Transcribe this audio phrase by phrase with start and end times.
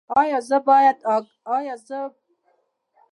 [0.19, 2.11] ایا زه باید هګۍ وخورم؟